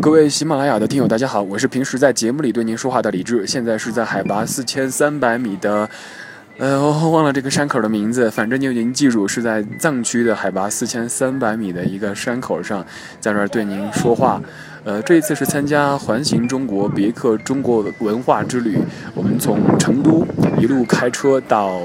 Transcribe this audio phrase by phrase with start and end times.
[0.00, 5.88] 各位喜马拉雅的听友，大家好，我是平时在节目里对您说话的李志，现在是在海拔四千三百米的，
[6.56, 12.84] 呃，我忘了这个山口的名字，反正就您记住是在藏区的海拔四千三百米的一个山口上，
[13.20, 14.40] 在那儿对您说话。
[14.84, 18.78] 呃，这一次是参加环形中国别克中国文化之旅，
[19.14, 20.26] 我们从成都
[20.58, 21.78] 一路开车到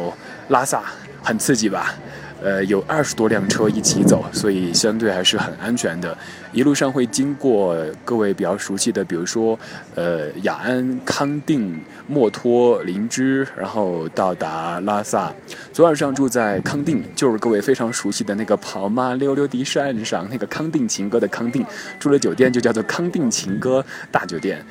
[0.47, 0.81] 拉萨，
[1.21, 1.93] 很刺激吧？
[2.41, 6.15] 呃，有二十多辆车一起走，所以相对还是很安全的。
[6.53, 7.75] 一路上会经过
[8.05, 9.57] 各位比较熟悉的，比如说，
[9.95, 15.33] 呃，雅安、康定、墨脱、林芝，然后到达拉萨。
[15.73, 21.65] 昨晚上住在康定，就是各位非常熟悉的那个跑马溜溜的山上那个康定情歌的康定，
[21.99, 24.63] 住了酒店就叫做康定情歌大酒店。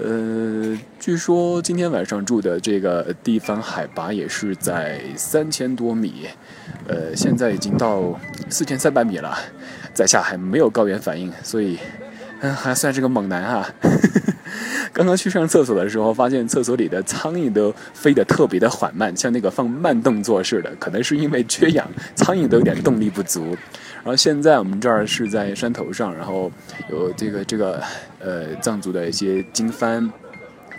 [0.00, 6.26] 呃，据说今天晚上住的这个地方海拔也是在三千多米，
[6.88, 9.36] 呃，现在已经到四千三百米了，
[9.92, 11.78] 在下还没有高原反应，所以，
[12.40, 13.68] 嗯，还算是个猛男哈。
[14.92, 23.56] 刚刚去上厕所的时候，发现厕所里的苍蝇都飞得特别的缓慢，像那个放慢动作似的，可能是因为缺氧，苍蝇都有点动力不足。
[23.96, 26.50] 然后现在我们这儿是在山头上，然后
[26.90, 27.80] 有这个这个
[28.18, 30.10] 呃藏族的一些经幡，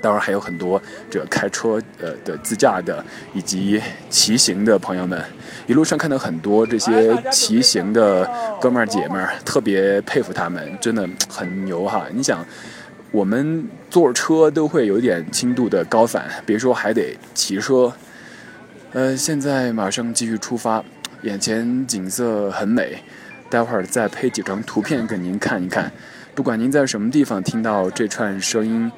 [0.01, 5.23] 当然还有很多这个开车呃的自驾的以及骑行的朋友们，
[5.67, 12.05] 一路上看到很多这些骑行的哥们儿姐们儿，特别佩服他们，真的很牛哈！
[12.13, 12.45] 你想。
[13.13, 17.93] 我们坐车都会有点轻度的高反，别说还得骑车。
[18.91, 20.83] 呃，现在马上继续出发，
[21.21, 23.03] 眼前景色很美，
[23.51, 25.91] 待会儿再配几张图片给您看一看。
[26.33, 28.91] 不管您在什么地方听到这串声音，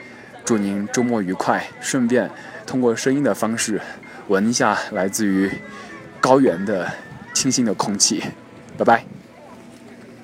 [0.46, 1.68] 祝您周末愉快。
[1.82, 2.32] 顺便
[2.66, 3.82] 通过声音的方式，
[4.30, 5.52] 闻一下来自于
[6.22, 6.90] 高原的
[7.34, 8.24] 清新的空气。
[8.78, 9.25] 拜拜。